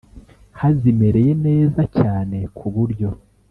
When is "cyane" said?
1.97-2.37